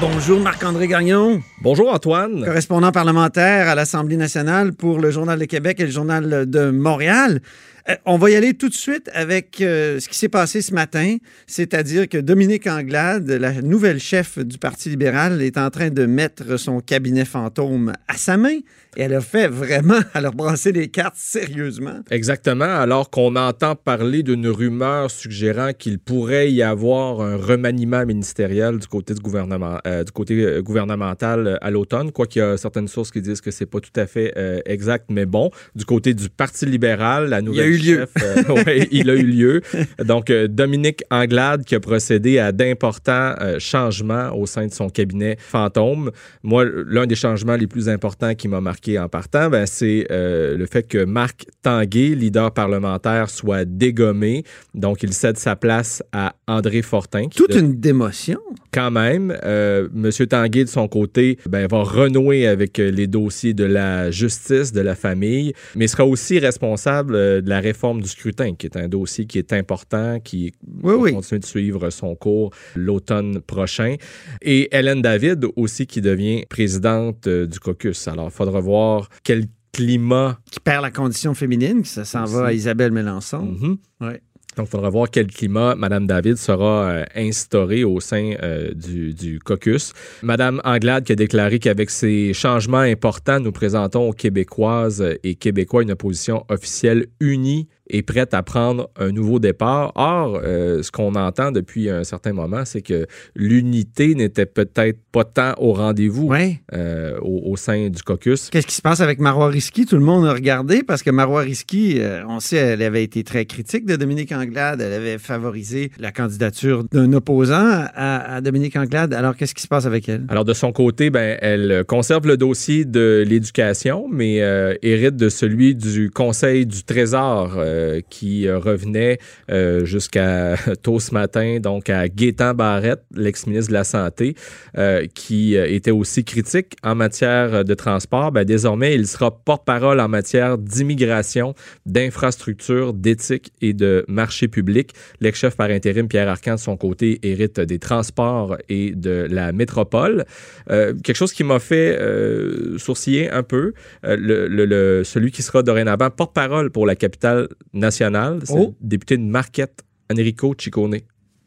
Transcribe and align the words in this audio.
Bonjour 0.00 0.40
Marc-André 0.40 0.86
Gagnon, 0.88 1.42
Bonjour 1.60 1.92
Antoine. 1.92 2.44
correspondant 2.44 2.92
parlementaire 2.92 3.68
à 3.68 3.74
l'Assemblée 3.74 4.16
nationale 4.16 4.72
pour 4.72 5.00
le 5.00 5.10
Journal 5.10 5.38
de 5.38 5.44
Québec 5.44 5.80
et 5.80 5.84
le 5.84 5.90
Journal 5.90 6.48
de 6.48 6.70
Montréal. 6.70 7.40
Euh, 7.88 7.96
on 8.04 8.18
va 8.18 8.30
y 8.30 8.36
aller 8.36 8.54
tout 8.54 8.68
de 8.68 8.74
suite 8.74 9.10
avec 9.14 9.60
euh, 9.60 9.98
ce 9.98 10.08
qui 10.08 10.16
s'est 10.16 10.28
passé 10.28 10.60
ce 10.60 10.74
matin, 10.74 11.16
c'est-à-dire 11.46 12.08
que 12.08 12.18
Dominique 12.18 12.66
Anglade, 12.66 13.30
la 13.30 13.62
nouvelle 13.62 13.98
chef 13.98 14.38
du 14.38 14.58
Parti 14.58 14.90
libéral, 14.90 15.40
est 15.40 15.56
en 15.56 15.70
train 15.70 15.88
de 15.88 16.04
mettre 16.04 16.58
son 16.58 16.80
cabinet 16.80 17.24
fantôme 17.24 17.92
à 18.06 18.16
sa 18.16 18.36
main 18.36 18.58
et 18.96 19.02
elle 19.02 19.14
a 19.14 19.20
fait 19.20 19.48
vraiment, 19.48 20.00
elle 20.14 20.26
a 20.26 20.30
brassé 20.30 20.72
les 20.72 20.88
cartes 20.88 21.16
sérieusement. 21.16 22.00
Exactement, 22.10 22.64
alors 22.64 23.10
qu'on 23.10 23.36
entend 23.36 23.74
parler 23.74 24.22
d'une 24.22 24.48
rumeur 24.48 25.10
suggérant 25.10 25.72
qu'il 25.72 25.98
pourrait 25.98 26.52
y 26.52 26.62
avoir 26.62 27.20
un 27.20 27.36
remaniement 27.36 28.04
ministériel 28.04 28.78
du 28.78 28.86
côté, 28.86 29.14
du 29.14 29.20
gouvernement, 29.20 29.78
euh, 29.86 30.04
du 30.04 30.12
côté 30.12 30.60
gouvernemental 30.60 31.58
à 31.62 31.70
l'automne, 31.70 32.12
quoiqu'il 32.12 32.40
y 32.40 32.42
a 32.42 32.56
certaines 32.58 32.88
sources 32.88 33.10
qui 33.10 33.22
disent 33.22 33.40
que 33.40 33.50
c'est 33.50 33.66
pas 33.66 33.80
tout 33.80 33.98
à 33.98 34.06
fait 34.06 34.34
euh, 34.36 34.60
exact, 34.66 35.06
mais 35.10 35.24
bon, 35.24 35.50
du 35.74 35.84
côté 35.86 36.12
du 36.12 36.28
Parti 36.28 36.66
libéral, 36.66 37.30
la 37.30 37.40
nouvelle 37.40 37.68
eu 37.68 37.77
lieu. 37.78 38.06
chef, 38.16 38.48
euh, 38.48 38.54
ouais, 38.66 38.88
il 38.90 39.10
a 39.10 39.14
eu 39.14 39.22
lieu. 39.26 39.60
Donc, 40.04 40.30
euh, 40.30 40.48
Dominique 40.48 41.02
Anglade 41.10 41.64
qui 41.64 41.74
a 41.74 41.80
procédé 41.80 42.38
à 42.38 42.52
d'importants 42.52 43.34
euh, 43.40 43.58
changements 43.58 44.30
au 44.36 44.46
sein 44.46 44.66
de 44.66 44.72
son 44.72 44.88
cabinet 44.88 45.36
fantôme. 45.38 46.10
Moi, 46.42 46.64
l'un 46.86 47.06
des 47.06 47.14
changements 47.14 47.56
les 47.56 47.66
plus 47.66 47.88
importants 47.88 48.34
qui 48.34 48.48
m'a 48.48 48.60
marqué 48.60 48.98
en 48.98 49.08
partant, 49.08 49.50
ben, 49.50 49.66
c'est 49.66 50.06
euh, 50.10 50.56
le 50.56 50.66
fait 50.66 50.86
que 50.86 51.04
Marc 51.04 51.44
Tanguay, 51.62 52.14
leader 52.14 52.52
parlementaire, 52.52 53.30
soit 53.30 53.64
dégommé. 53.64 54.44
Donc, 54.74 55.02
il 55.02 55.12
cède 55.12 55.38
sa 55.38 55.56
place 55.56 56.02
à 56.12 56.34
André 56.46 56.82
Fortin. 56.82 57.26
Toute 57.34 57.52
de- 57.52 57.58
une 57.60 57.78
démotion. 57.80 58.38
quand 58.72 58.90
même, 58.90 59.36
euh, 59.44 59.88
M. 59.94 60.10
Tanguay, 60.26 60.64
de 60.64 60.68
son 60.68 60.88
côté, 60.88 61.38
ben, 61.48 61.66
va 61.70 61.78
renouer 61.82 62.46
avec 62.46 62.78
les 62.78 63.06
dossiers 63.06 63.54
de 63.54 63.64
la 63.64 64.10
justice, 64.10 64.72
de 64.72 64.80
la 64.80 64.94
famille, 64.94 65.52
mais 65.74 65.86
sera 65.86 66.04
aussi 66.04 66.38
responsable 66.38 67.12
de 67.42 67.48
la 67.48 67.60
réforme 67.68 68.00
du 68.02 68.08
scrutin, 68.08 68.54
qui 68.54 68.66
est 68.66 68.76
un 68.76 68.88
dossier 68.88 69.26
qui 69.26 69.38
est 69.38 69.52
important, 69.52 70.18
qui 70.20 70.52
Oui, 70.82 70.92
va 70.92 70.96
oui. 70.96 71.12
continuer 71.14 71.38
de 71.40 71.46
suivre 71.46 71.90
son 71.90 72.14
cours 72.14 72.50
l'automne 72.74 73.40
prochain. 73.40 73.96
Et 74.42 74.68
Hélène 74.76 75.02
David 75.02 75.46
aussi, 75.56 75.86
qui 75.86 76.00
devient 76.00 76.44
présidente 76.48 77.26
euh, 77.26 77.46
du 77.46 77.58
caucus. 77.60 78.08
Alors, 78.08 78.26
il 78.28 78.32
faudra 78.32 78.60
voir 78.60 79.08
quel 79.22 79.46
climat 79.72 80.38
Qui 80.50 80.60
perd 80.60 80.82
la 80.82 80.90
condition 80.90 81.34
féminine, 81.34 81.84
ça 81.84 82.04
s'en 82.04 82.24
va 82.24 82.46
à 82.46 82.52
Isabelle 82.52 82.90
Mélenchon. 82.90 83.42
Mhm. 83.42 83.76
Ouais. 84.00 84.20
Donc, 84.58 84.66
il 84.66 84.70
faudra 84.70 84.90
voir 84.90 85.08
quel 85.08 85.28
climat 85.28 85.76
Mme 85.76 86.06
David 86.08 86.36
sera 86.36 86.90
euh, 86.90 87.04
instauré 87.14 87.84
au 87.84 88.00
sein 88.00 88.34
euh, 88.42 88.72
du, 88.74 89.38
caucus. 89.38 89.92
Mme 90.22 90.60
Anglade 90.64 91.04
qui 91.04 91.12
a 91.12 91.14
déclaré 91.14 91.60
qu'avec 91.60 91.90
ces 91.90 92.32
changements 92.34 92.78
importants, 92.78 93.38
nous 93.38 93.52
présentons 93.52 94.08
aux 94.08 94.12
Québécoises 94.12 95.04
et 95.22 95.36
Québécois 95.36 95.84
une 95.84 95.92
opposition 95.92 96.44
officielle 96.48 97.06
unie 97.20 97.68
et 97.90 98.02
prête 98.02 98.34
à 98.34 98.42
prendre 98.42 98.90
un 98.96 99.10
nouveau 99.10 99.38
départ. 99.38 99.92
Or, 99.94 100.40
euh, 100.42 100.82
ce 100.82 100.90
qu'on 100.90 101.14
entend 101.14 101.52
depuis 101.52 101.88
un 101.90 102.04
certain 102.04 102.32
moment, 102.32 102.64
c'est 102.64 102.82
que 102.82 103.06
l'unité 103.34 104.14
n'était 104.14 104.46
peut-être 104.46 104.98
pas 105.12 105.24
tant 105.24 105.54
au 105.58 105.72
rendez-vous 105.72 106.32
euh, 106.72 107.18
au, 107.20 107.52
au 107.52 107.56
sein 107.56 107.88
du 107.88 108.02
caucus. 108.02 108.50
Qu'est-ce 108.50 108.66
qui 108.66 108.74
se 108.74 108.82
passe 108.82 109.00
avec 109.00 109.18
Marois 109.18 109.48
Risky? 109.48 109.86
Tout 109.86 109.96
le 109.96 110.04
monde 110.04 110.26
a 110.26 110.32
regardé 110.32 110.82
parce 110.82 111.02
que 111.02 111.10
Marois 111.10 111.42
Risky, 111.42 111.96
euh, 111.98 112.22
on 112.28 112.40
sait, 112.40 112.56
elle 112.56 112.82
avait 112.82 113.04
été 113.04 113.24
très 113.24 113.46
critique 113.46 113.86
de 113.86 113.96
Dominique 113.96 114.32
Anglade. 114.32 114.80
Elle 114.80 114.92
avait 114.92 115.18
favorisé 115.18 115.90
la 115.98 116.12
candidature 116.12 116.84
d'un 116.84 117.12
opposant 117.12 117.86
à, 117.94 118.36
à 118.36 118.40
Dominique 118.40 118.76
Anglade. 118.76 119.14
Alors, 119.14 119.36
qu'est-ce 119.36 119.54
qui 119.54 119.62
se 119.62 119.68
passe 119.68 119.86
avec 119.86 120.08
elle? 120.08 120.24
Alors, 120.28 120.44
de 120.44 120.54
son 120.54 120.72
côté, 120.72 121.10
ben, 121.10 121.38
elle 121.40 121.84
conserve 121.86 122.26
le 122.26 122.36
dossier 122.36 122.84
de 122.84 123.24
l'éducation, 123.26 124.06
mais 124.10 124.36
hérite 124.82 125.16
de 125.16 125.28
celui 125.28 125.74
du 125.74 126.10
Conseil 126.10 126.66
du 126.66 126.84
Trésor 126.84 127.58
qui 128.08 128.46
euh, 128.46 128.58
revenait 128.58 129.18
euh, 129.50 129.84
jusqu'à 129.84 130.56
tôt 130.82 131.00
ce 131.00 131.12
matin, 131.12 131.58
donc 131.60 131.90
à 131.90 132.08
Gaétan 132.08 132.54
Barrette, 132.54 133.02
l'ex-ministre 133.14 133.68
de 133.68 133.74
la 133.74 133.84
Santé, 133.84 134.34
euh, 134.76 135.06
qui 135.14 135.56
euh, 135.56 135.66
était 135.66 135.90
aussi 135.90 136.24
critique 136.24 136.76
en 136.82 136.94
matière 136.94 137.64
de 137.64 137.74
transport. 137.74 138.32
Ben, 138.32 138.44
désormais, 138.44 138.94
il 138.94 139.06
sera 139.06 139.30
porte-parole 139.30 140.00
en 140.00 140.08
matière 140.08 140.58
d'immigration, 140.58 141.54
d'infrastructure, 141.86 142.92
d'éthique 142.92 143.52
et 143.60 143.72
de 143.72 144.04
marché 144.08 144.48
public. 144.48 144.92
L'ex-chef 145.20 145.56
par 145.56 145.70
intérim, 145.70 146.08
Pierre 146.08 146.28
Arcan, 146.28 146.54
de 146.54 146.60
son 146.60 146.76
côté, 146.76 147.18
hérite 147.22 147.60
des 147.60 147.78
transports 147.78 148.56
et 148.68 148.92
de 148.92 149.26
la 149.30 149.52
métropole. 149.52 150.24
Euh, 150.70 150.94
quelque 151.02 151.16
chose 151.16 151.32
qui 151.32 151.44
m'a 151.44 151.58
fait 151.58 151.96
euh, 151.98 152.78
sourciller 152.78 153.30
un 153.30 153.42
peu, 153.42 153.72
euh, 154.04 155.04
celui 155.04 155.30
qui 155.30 155.42
sera 155.42 155.62
dorénavant 155.62 156.10
porte-parole 156.10 156.70
pour 156.70 156.86
la 156.86 156.96
capitale 156.96 157.48
nationale, 157.72 158.40
c'est 158.44 158.52
Oh. 158.54 158.74
le 158.80 158.88
député 158.88 159.16
de 159.16 159.22
Marquette, 159.22 159.82
Enrico 160.12 160.54
Ciccone. 160.58 160.98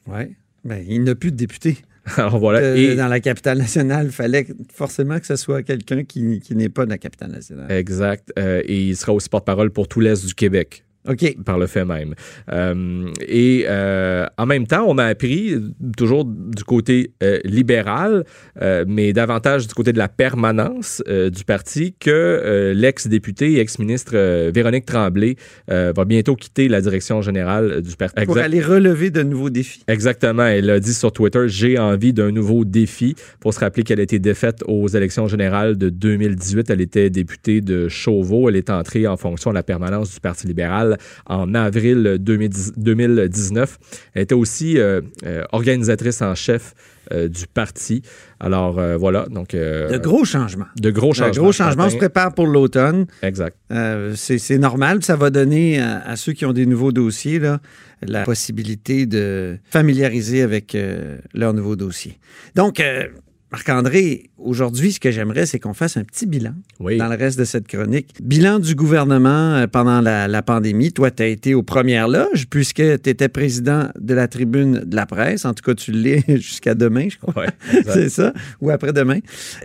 Oui. 0.07 0.23
Ben, 0.63 0.83
il 0.87 1.03
n'a 1.03 1.15
plus 1.15 1.31
de 1.31 1.37
député. 1.37 1.77
Alors 2.17 2.39
voilà. 2.39 2.59
Euh, 2.59 2.75
et, 2.75 2.95
Dans 2.95 3.07
la 3.07 3.19
capitale 3.19 3.57
nationale, 3.59 4.07
il 4.07 4.11
fallait 4.11 4.47
forcément 4.73 5.19
que 5.19 5.25
ce 5.25 5.35
soit 5.35 5.61
quelqu'un 5.63 6.03
qui, 6.03 6.39
qui 6.39 6.55
n'est 6.55 6.69
pas 6.69 6.85
de 6.85 6.89
la 6.91 6.97
capitale 6.97 7.31
nationale. 7.31 7.71
exact. 7.71 8.31
Euh, 8.39 8.61
et 8.65 8.89
il 8.89 8.95
sera 8.97 9.13
aussi 9.13 9.29
porte-parole 9.29 9.71
pour 9.71 9.87
tout 9.87 9.99
l'Est 9.99 10.25
du 10.25 10.33
Québec. 10.33 10.83
OK. 11.07 11.35
par 11.43 11.57
le 11.57 11.67
fait 11.67 11.85
même. 11.85 12.13
Euh, 12.51 13.09
et 13.27 13.65
euh, 13.67 14.25
en 14.37 14.45
même 14.45 14.67
temps, 14.67 14.85
on 14.87 14.97
a 14.97 15.05
appris, 15.05 15.55
toujours 15.97 16.25
du 16.25 16.63
côté 16.63 17.11
euh, 17.23 17.39
libéral, 17.43 18.23
euh, 18.61 18.85
mais 18.87 19.13
davantage 19.13 19.67
du 19.67 19.73
côté 19.73 19.93
de 19.93 19.97
la 19.97 20.07
permanence 20.07 21.01
euh, 21.07 21.29
du 21.29 21.43
parti, 21.43 21.95
que 21.99 22.09
euh, 22.11 22.73
l'ex-député 22.73 23.53
et 23.53 23.59
ex-ministre 23.59 24.11
euh, 24.15 24.51
Véronique 24.53 24.85
Tremblay 24.85 25.35
euh, 25.69 25.93
va 25.95 26.05
bientôt 26.05 26.35
quitter 26.35 26.67
la 26.67 26.81
direction 26.81 27.21
générale 27.21 27.81
du 27.81 27.95
parti. 27.95 28.15
Pour 28.25 28.37
Exact- 28.37 28.45
aller 28.45 28.61
relever 28.61 29.09
de 29.09 29.23
nouveaux 29.23 29.49
défis. 29.49 29.83
Exactement. 29.87 30.45
Elle 30.45 30.69
a 30.69 30.79
dit 30.79 30.93
sur 30.93 31.11
Twitter 31.11 31.43
J'ai 31.47 31.77
envie 31.79 32.13
d'un 32.13 32.31
nouveau 32.31 32.65
défi. 32.65 33.15
Pour 33.39 33.53
se 33.53 33.59
rappeler 33.59 33.83
qu'elle 33.83 33.99
a 33.99 34.03
été 34.03 34.19
défaite 34.19 34.59
aux 34.67 34.87
élections 34.87 35.27
générales 35.27 35.77
de 35.77 35.89
2018. 35.89 36.69
Elle 36.69 36.81
était 36.81 37.09
députée 37.09 37.61
de 37.61 37.87
Chauveau. 37.87 38.49
Elle 38.49 38.55
est 38.55 38.69
entrée 38.69 39.07
en 39.07 39.17
fonction 39.17 39.49
de 39.51 39.55
la 39.55 39.63
permanence 39.63 40.13
du 40.13 40.19
Parti 40.19 40.47
libéral 40.47 40.90
en 41.25 41.53
avril 41.53 42.17
2010 42.19 42.73
2019. 42.77 43.77
Elle 44.13 44.23
était 44.23 44.35
aussi 44.35 44.77
euh, 44.77 45.01
euh, 45.25 45.43
organisatrice 45.51 46.21
en 46.21 46.35
chef 46.35 46.73
euh, 47.11 47.27
du 47.27 47.47
parti. 47.47 48.03
Alors 48.39 48.79
euh, 48.79 48.95
voilà. 48.95 49.25
Donc, 49.29 49.53
euh, 49.53 49.89
De 49.89 49.97
gros 49.97 50.23
changements. 50.23 50.67
de 50.79 50.91
gros 50.91 51.09
De 51.09 51.15
changements. 51.15 51.43
gros 51.43 51.51
changements. 51.51 51.85
On 51.85 51.89
se 51.89 51.97
prépare 51.97 52.33
pour 52.33 52.47
l'automne. 52.47 53.05
Exact. 53.21 53.57
C'est 54.15 54.57
normal. 54.57 55.03
Ça 55.03 55.15
va 55.15 55.29
donner 55.29 55.79
à, 55.79 55.99
à 56.01 56.15
ceux 56.15 56.33
qui 56.33 56.45
ont 56.45 56.53
des 56.53 56.65
nouveaux 56.65 56.91
dossiers 56.91 57.39
là, 57.39 57.59
la 58.01 58.23
possibilité 58.23 59.05
de 59.05 59.57
familiariser 59.69 60.41
avec 60.41 60.77
leur 61.33 61.53
nouveau 61.53 61.75
dossier. 61.75 62.19
Donc, 62.55 62.81
Marc-André, 63.51 64.29
aujourd'hui, 64.37 64.93
ce 64.93 64.99
que 65.01 65.11
j'aimerais, 65.11 65.45
c'est 65.45 65.59
qu'on 65.59 65.73
fasse 65.73 65.97
un 65.97 66.05
petit 66.05 66.25
bilan 66.25 66.53
Oui. 66.79 66.97
dans 66.97 67.09
le 67.09 67.17
reste 67.17 67.37
de 67.37 67.43
cette 67.43 67.67
chronique. 67.67 68.13
Bilan 68.23 68.59
du 68.59 68.75
gouvernement 68.75 69.55
euh, 69.55 69.67
pendant 69.67 69.99
la, 69.99 70.29
la 70.29 70.41
pandémie. 70.41 70.93
Toi, 70.93 71.11
tu 71.11 71.21
as 71.23 71.27
été 71.27 71.53
aux 71.53 71.61
premières 71.61 72.07
loges 72.07 72.47
puisque 72.49 72.75
tu 73.01 73.09
étais 73.09 73.27
président 73.27 73.89
de 73.99 74.13
la 74.13 74.29
tribune 74.29 74.83
de 74.85 74.95
la 74.95 75.05
presse. 75.05 75.43
En 75.43 75.53
tout 75.53 75.63
cas, 75.65 75.75
tu 75.75 75.91
l'es 75.91 76.23
jusqu'à 76.29 76.75
demain, 76.75 77.09
je 77.09 77.17
crois. 77.17 77.47
Exact. 77.75 77.91
C'est 77.93 78.07
ça, 78.09 78.33
ou 78.61 78.69
après-demain. 78.69 79.19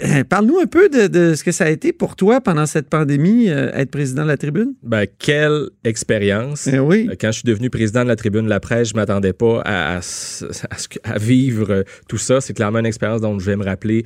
Euh, 0.05 0.25
Parle-nous 0.25 0.59
un 0.59 0.67
peu 0.67 0.89
de, 0.89 1.07
de 1.07 1.35
ce 1.37 1.45
que 1.45 1.53
ça 1.53 1.67
a 1.67 1.71
été 1.71 1.93
pour 1.93 2.17
toi 2.17 2.41
pendant 2.41 2.67
cette 2.67 2.89
pandémie, 2.91 3.49
euh, 3.51 3.71
être 3.73 3.93
président 3.93 4.25
de 4.25 4.29
la 4.29 4.37
tribune. 4.37 4.75
Ben, 4.83 5.07
quelle 5.21 5.69
expérience. 5.85 6.67
Eh 6.67 6.81
oui. 6.81 7.09
Quand 7.21 7.29
je 7.29 7.37
suis 7.39 7.47
devenu 7.47 7.71
président 7.71 8.03
de 8.03 8.09
la 8.09 8.17
Tribune 8.17 8.47
de 8.47 8.51
la 8.51 8.59
Presse, 8.59 8.89
je 8.89 8.95
m'attendais 8.95 9.33
pas 9.33 9.63
à, 9.65 10.01
à 11.05 11.19
vivre 11.19 11.85
tout 12.09 12.19
ça. 12.19 12.41
C'est 12.41 12.53
clairement 12.53 12.81
une 12.81 12.87
expérience 12.87 13.21
dont 13.21 13.39
je 13.39 13.47
vais 13.47 13.55
me 13.55 13.63
rappeler 13.63 13.76
rappelé 13.77 14.05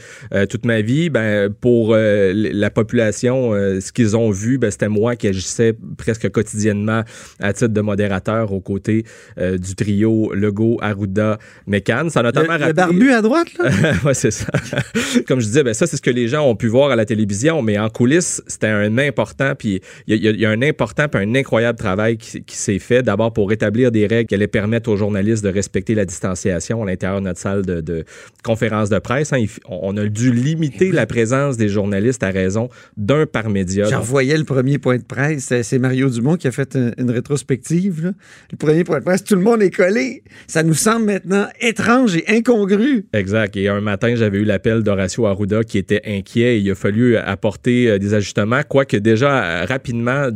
toute 0.49 0.65
ma 0.65 0.81
vie. 0.81 1.11
Ben, 1.11 1.53
pour 1.53 1.95
la 1.95 2.71
population, 2.71 3.53
ce 3.53 3.93
qu'ils 3.93 4.17
ont 4.17 4.31
vu, 4.31 4.59
ben, 4.59 4.71
c'était 4.71 4.89
moi 4.89 5.17
qui 5.17 5.29
agissais 5.29 5.75
presque 5.97 6.29
quotidiennement 6.31 7.03
à 7.39 7.53
titre 7.53 7.73
de 7.73 7.81
modérateur 7.81 8.53
aux 8.53 8.61
côtés 8.61 9.05
du 9.37 9.75
trio 9.75 10.33
Legault, 10.35 10.79
Arruda, 10.81 11.39
McCann. 11.67 12.11
Ça 12.11 12.21
a 12.21 12.23
notamment 12.23 12.57
le, 12.57 12.67
le 12.67 12.73
barbu 12.73 13.13
à 13.13 13.23
droite, 13.23 13.49
là? 13.59 13.71
ouais, 14.05 14.15
c'est 14.15 14.31
ça. 14.31 14.47
Comme 15.27 15.41
je 15.41 15.47
disais, 15.47 15.63
ben, 15.63 15.75
ça, 15.75 15.87
c'est 15.87 15.97
ce 15.97 16.03
que 16.03 16.11
les 16.11 16.29
gens 16.29 16.47
ont 16.49 16.57
pu 16.57 16.69
voir 16.69 16.91
à 16.91 16.97
la 16.97 17.05
télévision, 17.05 17.63
mais 17.63 17.79
en 17.79 17.89
coulisses, 17.89 18.43
c'était 18.47 18.69
un 18.69 18.99
important, 18.99 19.55
puis 19.57 19.81
il 20.07 20.17
y, 20.17 20.47
a 20.47 20.51
un 20.51 20.63
important 20.63 21.09
puis 21.09 21.23
un 21.23 21.35
incroyable 21.35 21.79
travail 21.79 22.17
qui, 22.17 22.57
s'est 22.57 22.79
fait, 22.79 23.03
d'abord 23.03 23.33
pour 23.33 23.49
rétablir 23.49 23.91
des 23.91 24.07
règles 24.07 24.29
qui 24.29 24.35
allaient 24.35 24.47
permettre 24.47 24.91
aux 24.91 24.97
journalistes 24.97 25.45
de 25.45 25.49
respecter 25.49 25.95
la 25.95 26.05
distanciation 26.05 26.83
à 26.83 26.87
l'intérieur 26.87 27.21
de 27.21 27.27
notre 27.27 27.41
salle 27.41 27.65
de, 27.65 28.05
conférence 28.43 28.89
de 28.89 28.99
presse. 28.99 29.33
Hein. 29.33 29.45
On 29.69 29.97
a 29.97 30.07
dû 30.07 30.33
limiter 30.33 30.93
la 30.93 31.07
présence 31.07 31.57
des 31.57 31.69
journalistes 31.69 32.23
à 32.23 32.31
raison 32.31 32.69
d'un 32.97 33.27
par 33.27 33.51
média. 33.51 33.85
J'en 33.89 34.01
voyais 34.01 34.37
le 34.37 34.45
premier 34.45 34.79
point 34.79 34.97
de 34.97 35.05
presse. 35.05 35.53
C'est 35.63 35.79
Mario 35.79 36.09
Dumont 36.09 36.37
qui 36.37 36.49
a 36.49 36.51
fait 36.51 36.77
une, 36.77 37.11
rétrospective. 37.11 38.15
Le 38.51 38.57
premier 38.57 38.85
point 38.85 38.99
de 38.99 39.05
presse, 39.05 39.25
tout 39.25 39.35
le 39.35 39.43
monde 39.43 39.63
est 39.63 39.71
collé. 39.71 40.23
Ça 40.47 40.63
nous 40.63 40.75
semble 40.75 41.07
maintenant 41.07 41.47
étrange 41.61 42.17
et 42.17 42.25
incongru. 42.29 43.07
Exact. 43.13 43.57
Et 43.57 43.69
un 43.69 43.81
matin, 43.81 44.15
j'avais 44.15 44.39
eu 44.39 44.45
l'appel 44.45 44.83
d'Horacio 44.83 45.27
Arruda 45.27 45.65
qui 45.65 45.79
était 45.79 46.03
inquiet. 46.07 46.61
Il 46.61 46.71
a 46.71 46.75
fallu 46.75 47.17
apporter 47.17 47.91
euh, 47.91 47.99
des 47.99 48.15
ajustements, 48.15 48.61
quoique 48.69 48.97
déjà 48.97 49.45
euh, 49.45 49.65
rapidement, 49.65 50.29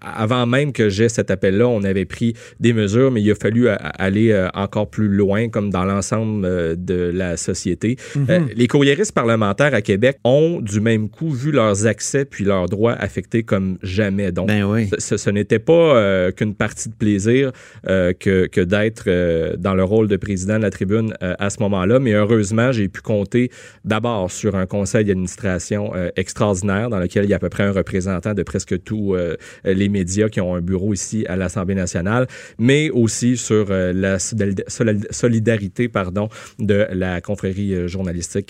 avant 0.00 0.46
même 0.46 0.72
que 0.72 0.88
j'ai 0.88 1.08
cet 1.08 1.30
appel-là, 1.30 1.68
on 1.68 1.82
avait 1.84 2.04
pris 2.04 2.34
des 2.60 2.72
mesures, 2.72 3.10
mais 3.10 3.22
il 3.22 3.30
a 3.30 3.34
fallu 3.34 3.68
euh, 3.68 3.76
aller 3.80 4.48
encore 4.54 4.90
plus 4.90 5.08
loin, 5.08 5.48
comme 5.48 5.70
dans 5.70 5.84
l'ensemble 5.84 6.42
de 6.76 7.10
la 7.12 7.36
société. 7.36 7.96
Mhm. 8.14 8.48
les 8.54 8.63
courriéristes 8.66 9.12
parlementaires 9.12 9.74
à 9.74 9.82
Québec 9.82 10.18
ont 10.24 10.60
du 10.60 10.80
même 10.80 11.08
coup 11.08 11.30
vu 11.30 11.50
leurs 11.50 11.86
accès 11.86 12.24
puis 12.24 12.44
leurs 12.44 12.68
droits 12.68 12.92
affectés 12.92 13.42
comme 13.42 13.78
jamais. 13.82 14.32
Donc, 14.32 14.48
ben 14.48 14.64
oui. 14.64 14.90
ce, 14.98 15.30
n'était 15.30 15.58
pas 15.58 16.32
qu'une 16.32 16.54
partie 16.54 16.88
de 16.88 16.94
plaisir 16.94 17.52
que, 17.84 18.46
que 18.46 18.60
d'être 18.60 19.56
dans 19.56 19.74
le 19.74 19.84
rôle 19.84 20.08
de 20.08 20.16
président 20.16 20.56
de 20.56 20.62
la 20.62 20.70
tribune 20.70 21.14
à 21.20 21.50
ce 21.50 21.60
moment-là, 21.60 21.98
mais 21.98 22.12
heureusement, 22.12 22.72
j'ai 22.72 22.88
pu 22.88 23.00
compter 23.00 23.50
d'abord 23.84 24.30
sur 24.30 24.56
un 24.56 24.66
conseil 24.66 25.04
d'administration 25.04 25.92
extraordinaire 26.16 26.90
dans 26.90 26.98
lequel 26.98 27.24
il 27.24 27.30
y 27.30 27.32
a 27.32 27.36
à 27.36 27.40
peu 27.40 27.48
près 27.48 27.64
un 27.64 27.72
représentant 27.72 28.34
de 28.34 28.42
presque 28.42 28.82
tous 28.82 29.14
euh, 29.14 29.36
les 29.64 29.88
médias 29.88 30.28
qui 30.28 30.40
ont 30.40 30.54
un 30.54 30.60
bureau 30.60 30.92
ici 30.92 31.24
à 31.28 31.36
l'Assemblée 31.36 31.74
nationale, 31.74 32.26
mais 32.58 32.90
aussi 32.90 33.36
sur 33.36 33.66
euh, 33.70 33.92
la 33.92 34.18
solidarité 34.18 35.88
pardon, 35.88 36.28
de 36.58 36.86
la 36.92 37.20
confrérie 37.20 37.74
euh, 37.74 37.88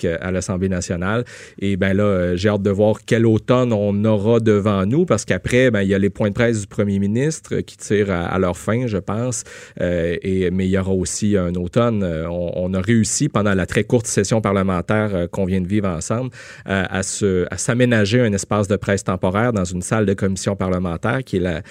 journalistique 0.05 0.25
à 0.25 0.31
l'Assemblée 0.31 0.69
nationale. 0.69 1.25
Et 1.59 1.77
ben 1.77 1.93
là, 1.93 2.35
j'ai 2.35 2.49
hâte 2.49 2.61
de 2.61 2.69
voir 2.69 2.97
quel 3.05 3.25
automne 3.25 3.73
on 3.73 4.03
aura 4.05 4.39
devant 4.39 4.85
nous, 4.85 5.05
parce 5.05 5.25
qu'après, 5.25 5.71
ben, 5.71 5.81
il 5.81 5.89
y 5.89 5.93
a 5.93 5.99
les 5.99 6.09
points 6.09 6.29
de 6.29 6.33
presse 6.33 6.61
du 6.61 6.67
premier 6.67 6.99
ministre 6.99 7.57
qui 7.61 7.77
tirent 7.77 8.11
à, 8.11 8.37
leur 8.39 8.57
fin, 8.57 8.87
je 8.87 8.97
pense. 8.97 9.43
et, 9.79 10.49
mais 10.51 10.65
il 10.67 10.71
y 10.71 10.77
aura 10.77 10.91
aussi 10.91 11.37
un 11.37 11.53
automne. 11.55 12.03
On, 12.03 12.51
on, 12.55 12.73
a 12.73 12.81
réussi 12.81 13.29
pendant 13.29 13.53
la 13.53 13.65
très 13.65 13.83
courte 13.83 14.07
session 14.07 14.41
parlementaire 14.41 15.27
qu'on 15.31 15.45
vient 15.45 15.61
de 15.61 15.67
vivre 15.67 15.87
ensemble 15.87 16.31
à, 16.65 16.99
à 16.99 17.57
s'aménager 17.57 18.21
un 18.21 18.33
espace 18.33 18.67
de 18.67 18.75
presse 18.75 19.03
temporaire 19.03 19.53
dans 19.53 19.65
une 19.65 19.81
salle 19.81 20.05
de 20.05 20.13
commission 20.13 20.55
parlementaire 20.55 21.23
qui 21.23 21.37
est 21.37 21.39
la, 21.39 21.61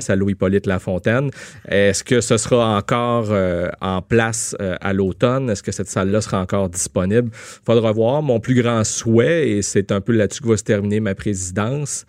salle 0.00 0.18
Louis-Polyte 0.18 0.66
Lafontaine. 0.66 1.30
Est-ce 1.68 2.04
que 2.04 2.20
ce 2.20 2.36
sera 2.36 2.76
encore 2.76 3.28
euh, 3.30 3.68
en 3.80 4.02
place 4.02 4.56
euh, 4.60 4.76
à 4.80 4.92
l'automne? 4.92 5.50
Est-ce 5.50 5.62
que 5.62 5.72
cette 5.72 5.88
salle-là 5.88 6.20
sera 6.20 6.40
encore 6.40 6.68
disponible? 6.68 7.30
Faudra 7.64 7.92
voir. 7.92 8.22
Mon 8.22 8.40
plus 8.40 8.54
grand 8.54 8.84
souhait, 8.84 9.50
et 9.50 9.62
c'est 9.62 9.92
un 9.92 10.00
peu 10.00 10.12
là-dessus 10.12 10.42
que 10.42 10.48
va 10.48 10.56
se 10.56 10.64
terminer 10.64 11.00
ma 11.00 11.14
présidence, 11.14 12.04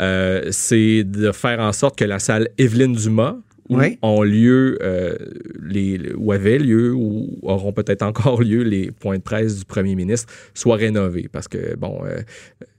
euh, 0.00 0.48
c'est 0.50 1.04
de 1.04 1.32
faire 1.32 1.60
en 1.60 1.72
sorte 1.72 1.98
que 1.98 2.04
la 2.04 2.18
salle 2.18 2.48
Evelyne 2.58 2.94
Dumas, 2.94 3.36
où 3.68 3.78
ont 4.02 4.22
lieu 4.22 4.78
les, 5.62 6.12
où 6.16 6.32
avaient 6.32 6.58
lieu 6.58 6.92
ou 6.94 7.38
auront 7.42 7.72
peut-être 7.72 8.02
encore 8.02 8.42
lieu 8.42 8.62
les 8.62 8.90
points 8.90 9.18
de 9.18 9.22
presse 9.22 9.58
du 9.58 9.64
premier 9.64 9.94
ministre 9.94 10.32
soient 10.54 10.76
rénovés 10.76 11.28
parce 11.30 11.48
que 11.48 11.76
bon 11.76 12.00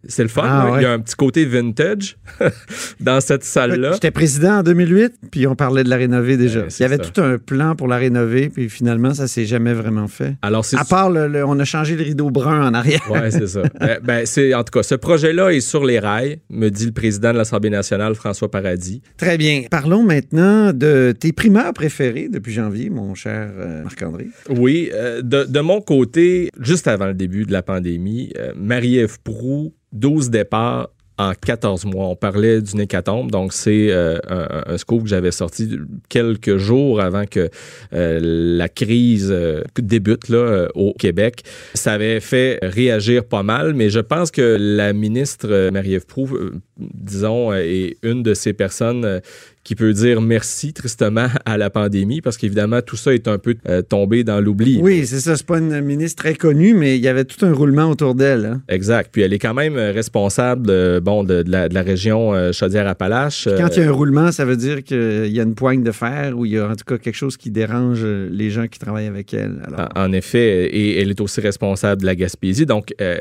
c'est 0.08 0.24
le 0.24 0.30
fun. 0.30 0.44
Ah, 0.46 0.78
Il 0.78 0.84
y 0.84 0.86
a 0.86 0.92
un 0.92 1.00
petit 1.00 1.16
côté 1.16 1.46
vintage 1.46 2.18
dans 3.00 3.20
cette 3.22 3.44
salle-là. 3.44 3.94
J'étais 3.94 4.12
président 4.12 4.60
en 4.60 4.64
2008, 4.64 5.14
puis 5.32 5.48
on 5.48 5.56
parlait 5.56 5.84
de 5.84 5.90
la 5.90 5.98
rénover 5.98 6.38
déjà. 6.38 6.66
Il 6.68 6.82
y 6.82 6.86
avait 6.86 6.98
tout 6.98 7.22
un 7.22 7.38
plan 7.38 7.76
pour 7.76 7.88
la 7.88 7.98
rénover, 7.98 8.50
puis 8.50 8.70
finalement, 8.70 9.14
ça 9.14 9.28
s'est 9.28 9.46
jamais 9.46 9.74
vraiment 9.74 10.08
fait. 10.08 10.36
Alors, 10.42 10.66
à 10.76 10.86
part, 10.86 11.10
le, 11.10 11.46
on 11.46 11.60
a 11.60 11.66
changé 11.66 11.96
le 11.96 12.04
rideau 12.04 12.30
brun 12.30 12.68
en 12.68 12.74
arrière. 12.74 13.02
Oui, 13.10 13.20
c'est 13.30 13.48
ça. 13.48 13.62
Eh, 13.80 14.00
ben, 14.04 14.26
c'est, 14.26 14.54
en 14.54 14.64
tout 14.64 14.72
cas, 14.72 14.84
ce 14.84 14.96
projet-là 14.96 15.54
est 15.54 15.62
sur 15.62 15.86
les 15.86 16.00
rails, 16.00 16.40
me 16.50 16.70
dit 16.70 16.88
le 16.88 16.92
président 16.92 17.32
de 17.32 17.38
l'Assemblée 17.38 17.70
nationale, 17.70 18.16
François 18.16 18.50
Paradis. 18.50 19.02
Très 19.18 19.38
bien. 19.38 19.64
Parlons 19.70 20.04
maintenant 20.04 20.74
de 20.78 21.14
tes 21.18 21.34
primeurs 21.34 21.74
préférés 21.74 22.30
depuis 22.30 22.54
janvier, 22.54 22.90
mon 22.90 23.16
cher 23.16 23.50
euh, 23.58 23.84
Marc-André? 23.84 24.28
Oui, 24.50 24.90
euh, 24.94 25.22
de, 25.22 25.60
mon 25.60 25.82
côté, 25.82 26.50
juste 26.60 26.88
avant 26.88 27.08
le 27.08 27.14
début 27.14 27.46
de 27.46 27.52
la 27.52 27.64
pandémie, 27.64 28.32
euh, 28.38 28.54
Marie-Ève 28.56 29.18
Proux 29.24 29.74
12 29.94 30.30
départs 30.30 30.90
en 31.20 31.34
14 31.34 31.86
mois. 31.86 32.06
On 32.10 32.16
parlait 32.16 32.62
d'une 32.62 32.82
hécatombe, 32.82 33.32
donc 33.32 33.52
c'est 33.52 33.88
euh, 33.90 34.20
un, 34.30 34.78
scoop 34.78 35.04
que 35.04 35.10
j'avais 35.10 35.32
sorti 35.32 35.80
quelques 36.10 36.58
jours 36.58 37.02
avant 37.02 37.26
que 37.26 37.50
la 37.92 38.70
crise 38.70 39.36
débute 39.76 40.30
là, 40.30 40.68
au 40.76 40.94
Québec. 40.94 41.42
Ça 41.74 41.94
avait 41.94 42.20
fait 42.20 42.60
réagir 42.62 43.26
pas 43.26 43.42
mal, 43.42 43.74
mais 43.74 43.90
je 43.90 44.00
pense 44.00 44.30
que 44.30 44.58
la 44.60 44.94
ministre 44.94 45.72
Marie-Ève 45.72 46.06
Proux, 46.06 46.30
disons, 46.78 47.52
est 47.52 47.98
une 48.04 48.22
de 48.22 48.36
ces 48.36 48.54
personnes 48.54 49.22
qui 49.68 49.76
peut 49.76 49.92
dire 49.92 50.22
merci 50.22 50.72
tristement 50.72 51.28
à 51.44 51.58
la 51.58 51.70
pandémie 51.70 52.22
parce 52.22 52.38
qu'évidemment, 52.38 52.82
tout 52.82 52.96
ça 52.96 53.14
est 53.14 53.28
un 53.28 53.38
peu 53.38 53.56
euh, 53.68 53.82
tombé 53.82 54.24
dans 54.24 54.40
l'oubli. 54.40 54.80
Oui, 54.82 55.06
c'est 55.06 55.20
ça. 55.20 55.36
C'est 55.36 55.46
pas 55.46 55.58
une 55.58 55.82
ministre 55.82 56.24
très 56.24 56.36
connue, 56.36 56.74
mais 56.74 56.96
il 56.96 57.04
y 57.04 57.10
avait 57.10 57.26
tout 57.26 57.46
un 57.46 57.52
roulement 57.52 57.90
autour 57.90 58.16
d'elle. 58.16 58.46
Hein. 58.46 58.62
Exact. 58.70 59.10
Puis 59.12 59.24
elle 59.24 59.34
est 59.34 59.40
quand 59.40 59.54
même 59.54 59.76
responsable 59.76 60.66
de, 60.66 61.02
bon, 61.04 61.26
de, 61.26 61.44
la, 61.46 61.82
région 61.82 62.34
euh, 62.34 62.54
Chaudière-Appalaches. 62.54 63.50
Quand 63.58 63.76
il 63.76 63.84
y 63.84 63.86
a 63.86 63.90
un 63.90 63.92
roulement, 63.92 64.32
ça 64.32 64.46
veut 64.46 64.56
dire 64.56 64.84
qu'il 64.86 65.28
y 65.28 65.40
a 65.42 65.44
une 65.44 65.56
poigne 65.56 65.84
de 65.84 65.92
fer 65.92 66.38
ou 66.38 66.46
il 66.46 66.54
y 66.54 66.58
a 66.58 66.70
en 66.70 66.76
tout 66.76 66.86
cas 66.86 66.98
quelque 66.98 67.18
chose 67.18 67.36
qui 67.36 67.52
dérange 67.52 68.06
les 68.06 68.50
gens 68.50 68.68
qui 68.68 68.80
travaillent 68.80 69.08
avec 69.08 69.34
elle. 69.34 69.64
En, 69.98 70.14
effet, 70.14 70.68
et 70.68 71.02
elle 71.02 71.10
est 71.10 71.20
aussi 71.20 71.42
responsable 71.42 72.04
de 72.04 72.06
la 72.06 72.16
Gaspésie. 72.16 72.66
Donc, 72.66 72.96
euh, 73.02 73.18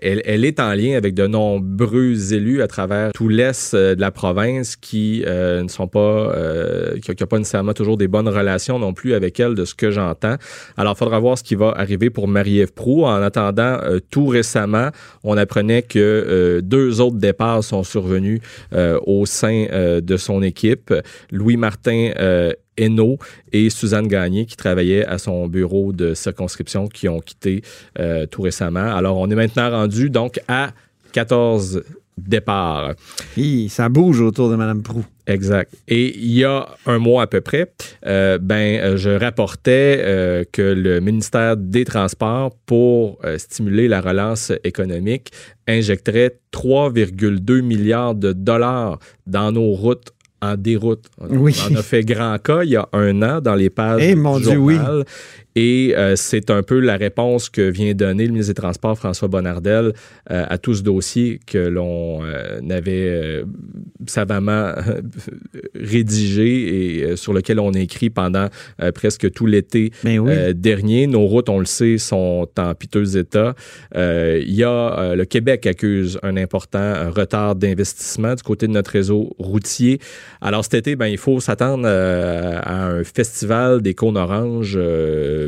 elle, 0.00 0.46
est 0.46 0.60
en 0.60 0.72
lien 0.72 0.96
avec 0.96 1.12
de 1.12 1.26
nombreux 1.26 2.32
élus 2.32 2.62
à 2.62 2.68
travers 2.68 3.12
tout 3.12 3.28
l'est 3.28 3.74
de 3.74 4.00
la 4.00 4.10
province 4.10 4.76
qui 4.76 5.24
ne 5.26 5.68
sont 5.68 5.89
pas, 5.90 5.98
euh, 5.98 6.98
qui 7.00 7.10
n'a 7.10 7.26
pas 7.26 7.38
nécessairement 7.38 7.74
toujours 7.74 7.96
des 7.96 8.08
bonnes 8.08 8.28
relations 8.28 8.78
non 8.78 8.92
plus 8.92 9.14
avec 9.14 9.38
elle, 9.40 9.54
de 9.54 9.64
ce 9.64 9.74
que 9.74 9.90
j'entends. 9.90 10.36
Alors, 10.76 10.94
il 10.96 10.98
faudra 10.98 11.18
voir 11.18 11.36
ce 11.36 11.42
qui 11.42 11.54
va 11.54 11.72
arriver 11.76 12.10
pour 12.10 12.28
Marie-Ève 12.28 12.72
Proux. 12.72 13.04
En 13.04 13.22
attendant, 13.22 13.78
euh, 13.82 13.98
tout 14.10 14.26
récemment, 14.26 14.90
on 15.24 15.36
apprenait 15.36 15.82
que 15.82 15.98
euh, 15.98 16.60
deux 16.62 17.00
autres 17.00 17.18
départs 17.18 17.64
sont 17.64 17.82
survenus 17.84 18.40
au 19.06 19.26
sein 19.26 19.66
de 20.00 20.16
son 20.16 20.42
équipe. 20.42 20.94
Louis-Martin 21.30 22.10
Hainaut 22.76 23.18
et 23.52 23.70
Suzanne 23.70 24.06
Gagné 24.06 24.46
qui 24.46 24.56
travaillaient 24.56 25.04
à 25.04 25.18
son 25.18 25.48
bureau 25.48 25.92
de 25.92 26.14
circonscription 26.14 26.86
qui 26.86 27.08
ont 27.08 27.20
quitté 27.20 27.62
tout 28.30 28.42
récemment. 28.42 28.94
Alors, 28.94 29.18
on 29.18 29.28
est 29.30 29.34
maintenant 29.34 29.70
rendu 29.70 30.10
donc 30.10 30.40
à 30.48 30.70
14 31.12 31.82
départs. 32.26 32.94
ça 33.68 33.88
bouge 33.88 34.20
autour 34.20 34.50
de 34.50 34.56
Mme 34.56 34.82
Proux. 34.82 35.04
Exact. 35.26 35.72
Et 35.86 36.16
il 36.16 36.32
y 36.32 36.44
a 36.44 36.66
un 36.86 36.98
mois 36.98 37.22
à 37.22 37.26
peu 37.26 37.40
près, 37.40 37.72
euh, 38.06 38.38
ben, 38.38 38.80
euh, 38.80 38.96
je 38.96 39.10
rapportais 39.10 40.00
euh, 40.00 40.44
que 40.50 40.62
le 40.62 41.00
ministère 41.00 41.56
des 41.56 41.84
Transports, 41.84 42.54
pour 42.66 43.20
stimuler 43.36 43.88
la 43.88 44.00
relance 44.00 44.52
économique, 44.64 45.30
injecterait 45.68 46.38
3,2 46.52 47.62
milliards 47.62 48.14
de 48.14 48.32
dollars 48.32 48.98
dans 49.26 49.52
nos 49.52 49.72
routes 49.72 50.12
en 50.42 50.56
déroute. 50.56 51.06
On, 51.18 51.36
oui. 51.36 51.56
on 51.70 51.74
a 51.76 51.82
fait 51.82 52.04
grand 52.04 52.38
cas 52.38 52.62
il 52.62 52.70
y 52.70 52.76
a 52.76 52.88
un 52.92 53.22
an 53.22 53.40
dans 53.40 53.54
les 53.54 53.70
pages 53.70 54.02
hey, 54.02 54.12
eh, 54.12 54.14
mon 54.14 54.40
Dieu, 54.40 54.56
oui. 54.56 54.76
Et 55.56 55.94
euh, 55.96 56.14
c'est 56.16 56.50
un 56.50 56.62
peu 56.62 56.78
la 56.78 56.96
réponse 56.96 57.48
que 57.48 57.62
vient 57.62 57.92
donner 57.92 58.26
le 58.26 58.32
ministre 58.32 58.52
des 58.52 58.60
Transports, 58.60 58.96
François 58.96 59.28
Bonnardel, 59.28 59.92
euh, 60.30 60.44
à 60.48 60.58
tout 60.58 60.74
ce 60.74 60.82
dossier 60.82 61.40
que 61.44 61.58
l'on 61.58 62.22
euh, 62.22 62.60
avait 62.70 63.42
savamment 64.06 64.72
rédigé 65.74 67.10
et 67.10 67.16
sur 67.16 67.32
lequel 67.32 67.58
on 67.58 67.72
a 67.74 67.78
écrit 67.80 68.10
pendant 68.10 68.48
presque 68.94 69.30
tout 69.32 69.46
l'été 69.46 69.92
ben 70.04 70.52
dernier. 70.52 71.06
Nos 71.06 71.26
routes, 71.26 71.48
on 71.48 71.58
le 71.58 71.64
sait, 71.64 71.98
sont 71.98 72.48
en 72.56 72.74
piteux 72.74 73.16
état. 73.16 73.54
Il 73.94 74.54
y 74.54 74.64
a 74.64 75.14
le 75.14 75.24
Québec 75.24 75.66
accuse 75.66 76.18
un 76.22 76.36
important 76.36 77.10
retard 77.10 77.56
d'investissement 77.56 78.34
du 78.34 78.42
côté 78.42 78.66
de 78.66 78.72
notre 78.72 78.92
réseau 78.92 79.34
routier. 79.38 80.00
Alors 80.40 80.64
cet 80.64 80.74
été, 80.74 80.96
ben, 80.96 81.06
il 81.06 81.18
faut 81.18 81.40
s'attendre 81.40 81.86
à 81.86 82.86
un 82.86 83.04
festival 83.04 83.82
des 83.82 83.94
cônes 83.94 84.16
oranges 84.16 84.78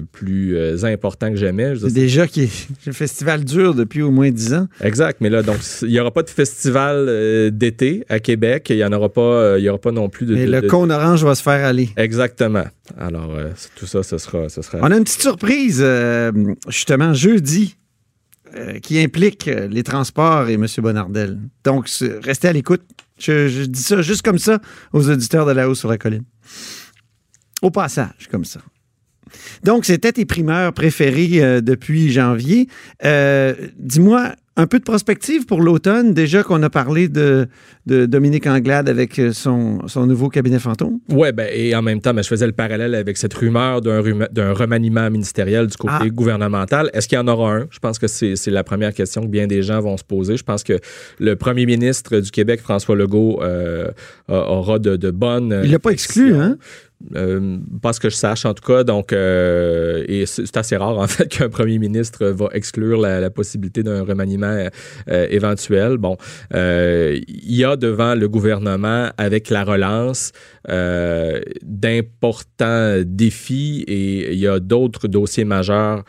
plus 0.01 0.85
important 0.85 1.31
que 1.31 1.37
jamais. 1.37 1.75
C'est 1.81 1.93
déjà 1.93 2.27
qui 2.27 2.51
le 2.87 2.93
festival 2.93 3.45
dure 3.45 3.75
depuis 3.75 4.03
au 4.03 4.11
moins 4.11 4.31
dix 4.31 4.55
ans. 4.55 4.69
Exact, 4.81 5.21
mais 5.21 5.31
là, 5.31 5.43
donc, 5.43 5.59
il 5.83 5.89
n'y 5.89 6.01
aura 6.01 6.11
pas 6.11 6.23
de 6.23 6.31
festival 6.31 7.51
d'été 7.53 8.05
à 8.09 8.21
Québec. 8.21 8.69
Il 8.71 8.77
n'y 8.77 8.85
en 8.85 8.93
aura 8.93 9.09
pas, 9.09 9.59
il 9.59 9.65
y 9.65 9.69
aura 9.69 9.79
pas 9.79 9.93
non 9.93 10.09
plus 10.09 10.27
de. 10.27 10.35
Mais 10.35 10.47
le 10.47 10.63
cône 10.63 10.91
orange 10.91 11.25
va 11.25 11.35
se 11.35 11.43
faire 11.43 11.65
aller. 11.65 11.91
Exactement. 11.97 12.65
Alors, 12.99 13.37
tout 13.77 13.87
ça, 13.87 14.03
ce 14.03 14.19
sera, 14.19 14.49
ce 14.49 14.63
sera. 14.63 14.79
On 14.83 14.91
a 14.91 14.97
une 14.97 15.05
petite 15.05 15.23
surprise, 15.23 15.85
justement, 16.69 17.13
jeudi. 17.13 17.77
qui 18.83 19.01
implique 19.01 19.47
les 19.47 19.83
transports 19.83 20.49
et 20.49 20.55
M. 20.55 20.67
Bonardel. 20.79 21.39
Donc, 21.65 21.89
restez 22.23 22.49
à 22.49 22.53
l'écoute. 22.53 22.83
Je, 23.19 23.67
dis 23.67 23.83
ça 23.83 24.03
juste 24.03 24.23
comme 24.23 24.39
ça 24.39 24.61
aux 24.93 25.09
auditeurs 25.09 25.47
de 25.47 25.53
la 25.53 25.69
haut 25.69 25.75
sur 25.75 25.89
la 25.89 25.99
colline. 25.99 26.25
Au 27.61 27.71
passage, 27.71 28.29
comme 28.31 28.45
ça. 28.45 28.61
Donc, 29.65 29.85
c'était 29.85 30.13
tes 30.13 30.25
primeurs 30.25 30.73
préférés 30.73 31.43
euh, 31.43 31.61
depuis 31.61 32.11
janvier. 32.11 32.69
Euh, 33.05 33.55
dis-moi, 33.79 34.33
un 34.57 34.67
peu 34.67 34.79
de 34.79 34.85
prospective 34.85 35.47
pour 35.47 35.63
l'automne, 35.63 36.13
déjà 36.13 36.43
qu'on 36.43 36.63
a 36.63 36.69
parlé 36.69 37.09
de, 37.09 37.49
de, 37.87 38.05
Dominique 38.05 38.47
Anglade 38.47 38.87
avec 38.89 39.19
euh, 39.19 39.33
son, 39.33 39.89
son 39.89 40.07
nouveau 40.07 40.29
cabinet 40.29 40.59
fantôme. 40.59 40.99
Oui, 41.09 41.33
ben, 41.33 41.49
et 41.51 41.75
en 41.75 41.81
même 41.81 42.03
temps, 42.03 42.13
ben, 42.13 42.23
je 42.23 42.29
faisais 42.29 42.47
le 42.47 42.53
parallèle 42.53 42.95
avec 42.95 43.17
cette 43.17 43.33
rumeur 43.33 43.81
d'un 43.81 44.53
remaniement 44.53 45.11
ministériel 45.11 45.69
du 45.69 45.77
côté 45.77 45.95
ah. 46.01 46.09
gouvernemental. 46.09 46.91
Est-ce 46.93 47.09
qu'il 47.09 47.17
y 47.17 47.21
en 47.21 47.29
aura 47.29 47.55
un? 47.55 47.67
Je 47.71 47.79
pense 47.79 47.99
que 47.99 48.07
c'est 48.07 48.51
la 48.51 48.63
première 48.63 48.93
question 48.93 49.23
que 49.23 49.29
bien 49.29 49.47
des 49.47 49.63
gens 49.63 49.81
vont 49.81 49.97
se 49.97 50.05
poser. 50.05 50.37
Je 50.37 50.45
pense 50.45 50.65
que 50.65 50.79
le 51.19 51.35
premier 51.37 51.65
ministre 51.65 52.21
du 52.21 52.31
Québec, 52.31 52.61
François 52.61 52.95
Legault, 52.95 53.41
aura 54.29 54.79
de, 54.79 54.97
de 54.97 55.11
bonnes... 55.11 55.63
Il 55.65 55.71
l'a 55.71 55.79
pas 55.79 55.93
exclu, 55.93 56.35
hein? 56.35 56.59
Euh, 57.15 57.59
pas 57.81 57.93
ce 57.93 58.01
que 58.01 58.11
je 58.11 58.17
sache, 58.17 58.45
en 58.45 58.55
tout 58.55 58.65
cas. 58.65 58.85
Donc, 58.85 59.13
euh, 59.13 60.05
et 60.09 60.27
c'est 60.27 60.57
assez 60.57 60.77
rare, 60.77 60.99
en 60.99 61.07
fait, 61.09 61.29
qu'un 61.29 61.49
premier 61.49 61.79
ministre 61.79 62.27
va 62.27 62.49
exclure 62.53 63.01
la, 63.01 63.31
possibilité 63.31 63.83
d'un 63.83 64.05
remaniement 64.05 64.69
euh, 65.09 65.27
éventuel. 65.31 65.97
Bon, 65.97 66.19
il 66.53 67.25
y 67.57 67.65
a 67.65 67.77
devant 67.77 68.15
le 68.15 68.29
gouvernement, 68.29 69.09
avec 69.17 69.49
la 69.51 69.65
relance, 69.65 70.33
d'importants 71.63 73.03
défis 73.05 73.85
et 73.89 74.33
il 74.33 74.39
y 74.39 74.47
a 74.47 74.61
d'autres 74.61 75.09
dossiers 75.09 75.45
majeurs 75.45 76.05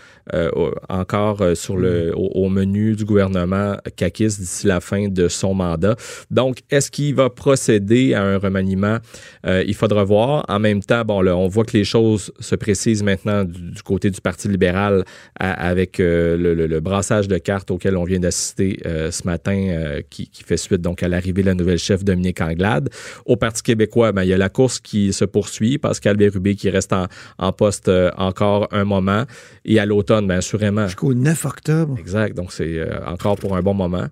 encore 0.90 1.44
sur 1.56 1.76
le, 1.78 2.12
mm. 2.12 2.16
au, 2.16 2.50
menu 2.50 2.96
du 2.96 3.04
gouvernement 3.06 3.78
CACIS 3.96 4.38
d'ici 4.40 4.68
la 4.68 4.80
fin 4.80 5.08
de 5.08 5.28
son 5.28 5.56
mandat. 5.56 5.96
Donc, 6.30 6.60
est-ce 6.70 6.92
qu'il 6.92 7.16
va 7.16 7.32
procéder 7.32 8.14
à 8.14 8.24
un 8.24 8.38
remaniement? 8.38 9.00
il 9.46 9.74
faudra 9.74 10.04
voir. 10.04 10.46
En 10.50 10.60
même 10.60 10.83
temps, 10.86 11.04
bon, 11.04 11.26
on 11.26 11.48
voit 11.48 11.66
que 11.66 11.76
les 11.78 11.84
choses 11.84 12.32
se 12.40 12.56
précisent 12.56 13.04
maintenant 13.04 13.44
du, 13.44 13.82
côté 13.84 14.10
du 14.10 14.22
Parti 14.22 14.48
libéral 14.48 15.04
avec 15.40 16.00
euh, 16.00 16.38
le, 16.38 16.80
brassage 16.80 17.28
de 17.28 17.38
cartes 17.38 17.72
auquel 17.72 17.98
on 17.98 18.04
vient 18.04 18.20
d'assister 18.20 18.80
euh, 18.86 19.12
ce 19.12 19.26
matin, 19.26 19.56
euh, 19.70 20.02
qui, 20.10 20.30
fait 20.46 20.58
suite 20.58 20.82
donc 20.82 21.04
à 21.04 21.08
l'arrivée 21.08 21.42
de 21.42 21.48
la 21.48 21.54
nouvelle 21.54 21.78
chef 21.78 22.04
Dominique 22.04 22.42
Anglade. 22.42 22.90
Au 23.26 23.36
Parti 23.36 23.64
québécois, 23.64 24.12
ben, 24.12 24.24
il 24.24 24.30
y 24.30 24.34
a 24.34 24.38
la 24.38 24.50
course 24.50 24.80
qui 24.80 25.14
se 25.14 25.26
poursuit. 25.26 25.78
Pascal 25.78 26.18
Bérubé 26.18 26.56
qui 26.56 26.70
reste 26.70 26.94
en, 26.94 27.52
poste 27.54 27.90
encore 28.18 28.68
un 28.72 28.84
moment. 28.84 29.24
Et 29.66 29.80
à 29.80 29.86
l'automne, 29.86 30.28
bien 30.28 30.38
assurément. 30.38 30.88
Jusqu'au 30.88 31.14
9 31.14 31.46
octobre. 31.46 31.96
Exact. 32.00 32.36
Donc, 32.36 32.52
c'est 32.52 32.82
encore 33.06 33.38
pour 33.38 33.56
un 33.56 33.62
bon 33.62 33.74
moment. 33.74 34.08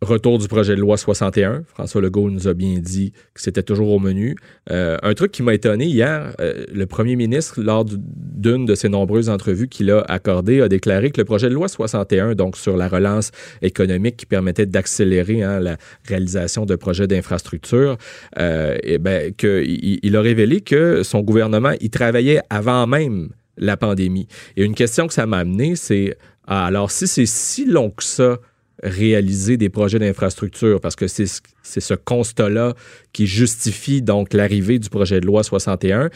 Retour 0.00 0.38
du 0.38 0.46
projet 0.46 0.76
de 0.76 0.80
loi 0.80 0.96
61. 0.96 1.64
François 1.66 2.00
Legault 2.00 2.30
nous 2.30 2.46
a 2.46 2.54
bien 2.54 2.78
dit 2.78 3.10
que 3.34 3.40
c'était 3.40 3.64
toujours 3.64 3.90
au 3.90 3.98
menu. 3.98 4.36
Euh, 4.70 4.96
un 5.02 5.12
truc 5.14 5.32
qui 5.32 5.42
m'a 5.42 5.54
étonné 5.54 5.86
hier, 5.86 6.36
euh, 6.40 6.64
le 6.72 6.86
premier 6.86 7.16
ministre, 7.16 7.60
lors 7.60 7.84
d'une 7.84 8.64
de 8.64 8.76
ses 8.76 8.88
nombreuses 8.88 9.28
entrevues 9.28 9.66
qu'il 9.66 9.90
a 9.90 10.02
accordées, 10.02 10.62
a 10.62 10.68
déclaré 10.68 11.10
que 11.10 11.20
le 11.20 11.24
projet 11.24 11.48
de 11.48 11.54
loi 11.54 11.66
61, 11.66 12.36
donc 12.36 12.56
sur 12.56 12.76
la 12.76 12.86
relance 12.86 13.32
économique 13.60 14.16
qui 14.16 14.26
permettait 14.26 14.66
d'accélérer 14.66 15.42
hein, 15.42 15.58
la 15.58 15.78
réalisation 16.06 16.64
de 16.64 16.76
projets 16.76 17.08
d'infrastructure, 17.08 17.98
euh, 18.38 18.78
eh 18.84 18.98
ben, 18.98 19.32
il, 19.42 20.14
a 20.14 20.20
révélé 20.20 20.60
que 20.60 21.02
son 21.02 21.22
gouvernement 21.22 21.72
y 21.80 21.90
travaillait 21.90 22.40
avant 22.50 22.86
même 22.86 23.30
la 23.56 23.76
pandémie. 23.76 24.28
Et 24.56 24.64
une 24.64 24.76
question 24.76 25.08
que 25.08 25.14
ça 25.14 25.26
m'a 25.26 25.38
amené, 25.38 25.74
c'est 25.74 26.16
ah, 26.46 26.66
alors 26.66 26.92
si 26.92 27.08
c'est 27.08 27.26
si 27.26 27.64
long 27.66 27.90
que 27.90 28.04
ça, 28.04 28.38
réaliser 28.82 29.56
des 29.56 29.68
projets 29.68 29.98
d'infrastructure 29.98 30.80
parce 30.80 30.96
que 30.96 31.06
c'est 31.08 31.26
ce 31.62 31.94
constat-là 31.94 32.74
qui 33.12 33.26
justifie 33.26 34.02
donc 34.02 34.32
l'arrivée 34.32 34.78
du 34.78 34.88
projet 34.88 35.20
de 35.20 35.26
loi 35.26 35.42
61. 35.42 36.10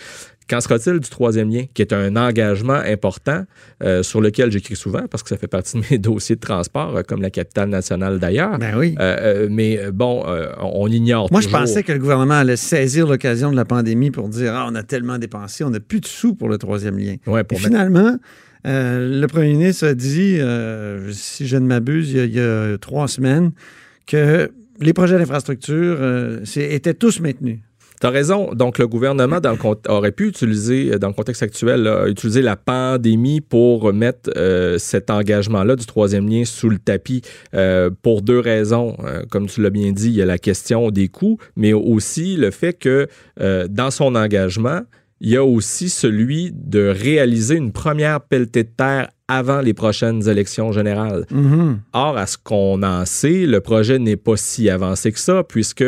Qu'en 0.48 0.60
sera-t-il 0.60 0.98
du 0.98 1.08
troisième 1.08 1.50
lien, 1.50 1.64
qui 1.72 1.82
est 1.82 1.92
un 1.92 2.16
engagement 2.16 2.74
important 2.74 3.44
euh, 3.82 4.02
sur 4.02 4.20
lequel 4.20 4.50
j'écris 4.50 4.76
souvent 4.76 5.06
parce 5.08 5.22
que 5.22 5.28
ça 5.28 5.36
fait 5.36 5.46
partie 5.46 5.80
de 5.80 5.84
mes 5.90 5.98
dossiers 5.98 6.34
de 6.34 6.40
transport, 6.40 6.96
euh, 6.96 7.02
comme 7.02 7.22
la 7.22 7.30
capitale 7.30 7.68
nationale 7.68 8.18
d'ailleurs. 8.18 8.58
Ben 8.58 8.76
oui. 8.76 8.94
Euh, 8.98 9.46
mais 9.50 9.78
bon, 9.92 10.24
on 10.60 10.88
ignore. 10.88 11.28
Moi, 11.30 11.40
je 11.40 11.48
pensais 11.48 11.82
que 11.82 11.92
le 11.92 11.98
gouvernement 11.98 12.34
allait 12.34 12.56
saisir 12.56 13.06
l'occasion 13.06 13.50
de 13.50 13.56
la 13.56 13.64
pandémie 13.64 14.10
pour 14.10 14.28
dire 14.28 14.52
ah, 14.54 14.66
on 14.68 14.74
a 14.74 14.82
tellement 14.82 15.18
dépensé, 15.18 15.64
on 15.64 15.70
n'a 15.70 15.80
plus 15.80 16.00
de 16.00 16.06
sous 16.06 16.34
pour 16.34 16.48
le 16.48 16.58
troisième 16.58 16.98
lien. 16.98 17.16
Ouais, 17.26 17.44
pour 17.44 17.60
finalement, 17.60 18.18
euh, 18.66 19.20
le 19.20 19.26
premier 19.26 19.52
ministre 19.52 19.86
a 19.86 19.94
dit, 19.94 20.38
euh, 20.38 21.10
si 21.12 21.46
je 21.46 21.56
ne 21.56 21.66
m'abuse, 21.66 22.12
il, 22.12 22.32
y 22.32 22.40
a 22.40 22.78
trois 22.78 23.08
semaines, 23.08 23.52
que 24.06 24.50
les 24.80 24.92
projets 24.92 25.18
d'infrastructure 25.18 25.96
euh, 26.00 26.44
étaient 26.56 26.94
tous 26.94 27.20
maintenus. 27.20 27.60
Tu 28.00 28.06
as 28.08 28.10
raison. 28.10 28.52
Donc, 28.52 28.78
le 28.78 28.88
gouvernement 28.88 29.38
aurait 29.88 30.10
pu 30.10 30.26
utiliser, 30.26 30.98
dans 30.98 31.06
le 31.06 31.14
contexte 31.14 31.44
actuel, 31.44 31.88
utiliser 32.08 32.42
la 32.42 32.56
pandémie 32.56 33.40
pour 33.40 33.92
mettre 33.92 34.28
cet 34.78 35.08
engagement-là 35.08 35.76
du 35.76 35.86
troisième 35.86 36.28
lien 36.28 36.44
sous 36.44 36.68
le 36.68 36.78
tapis 36.78 37.22
pour 38.02 38.22
deux 38.22 38.40
raisons. 38.40 38.96
comme 39.30 39.46
tu 39.46 39.62
l'as 39.62 39.70
bien 39.70 39.92
dit, 39.92 40.08
il 40.08 40.16
y 40.16 40.22
a 40.22 40.26
la 40.26 40.38
question 40.38 40.90
des 40.90 41.06
coûts, 41.06 41.38
mais 41.54 41.72
aussi 41.72 42.34
le 42.34 42.50
fait 42.50 42.72
que 42.72 43.06
dans 43.68 43.92
son 43.92 44.16
engagement, 44.16 44.80
il 45.22 45.30
y 45.30 45.36
a 45.36 45.44
aussi 45.44 45.88
celui 45.88 46.50
de 46.52 46.88
réaliser 46.88 47.54
une 47.54 47.70
première 47.70 48.20
pelletée 48.20 48.64
de 48.64 48.70
terre 48.76 49.08
avant 49.28 49.60
les 49.60 49.72
prochaines 49.72 50.28
élections 50.28 50.72
générales. 50.72 51.26
Mm-hmm. 51.30 51.76
Or, 51.92 52.18
à 52.18 52.26
ce 52.26 52.36
qu'on 52.36 52.82
en 52.82 53.06
sait, 53.06 53.46
le 53.46 53.60
projet 53.60 54.00
n'est 54.00 54.16
pas 54.16 54.36
si 54.36 54.68
avancé 54.68 55.12
que 55.12 55.20
ça, 55.20 55.44
puisque 55.44 55.84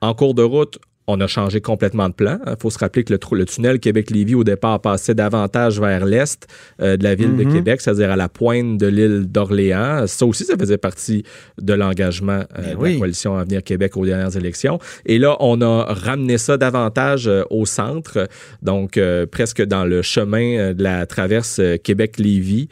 en 0.00 0.14
cours 0.14 0.34
de 0.34 0.44
route, 0.44 0.78
on 1.08 1.20
a 1.20 1.26
changé 1.26 1.60
complètement 1.60 2.08
de 2.10 2.14
plan. 2.14 2.38
Il 2.46 2.54
faut 2.60 2.70
se 2.70 2.78
rappeler 2.78 3.02
que 3.02 3.14
le, 3.14 3.44
tunnel 3.46 3.80
Québec-Lévis, 3.80 4.34
au 4.34 4.44
départ, 4.44 4.80
passait 4.80 5.14
davantage 5.14 5.80
vers 5.80 6.04
l'est 6.04 6.46
euh, 6.80 6.98
de 6.98 7.02
la 7.02 7.14
ville 7.14 7.34
de 7.34 7.44
mm-hmm. 7.44 7.52
Québec, 7.52 7.80
c'est-à-dire 7.80 8.10
à 8.10 8.16
la 8.16 8.28
pointe 8.28 8.76
de 8.76 8.86
l'île 8.86 9.24
d'Orléans. 9.26 10.06
Ça 10.06 10.26
aussi, 10.26 10.44
ça 10.44 10.56
faisait 10.56 10.76
partie 10.76 11.24
de 11.60 11.72
l'engagement 11.72 12.44
euh, 12.58 12.74
ben 12.74 12.78
de 12.78 12.84
la 12.84 12.98
coalition 12.98 13.36
Avenir 13.38 13.64
Québec 13.64 13.96
aux 13.96 14.04
dernières 14.04 14.36
élections. 14.36 14.78
Et 15.06 15.18
là, 15.18 15.36
on 15.40 15.62
a 15.62 15.84
ramené 15.84 16.36
ça 16.36 16.58
davantage 16.58 17.26
euh, 17.26 17.42
au 17.48 17.64
centre, 17.64 18.28
donc 18.60 19.00
presque 19.30 19.62
dans 19.62 19.84
le 19.84 20.02
chemin 20.02 20.72
de 20.74 20.82
la 20.82 21.06
traverse 21.06 21.60
Québec-Lévis. 21.82 22.68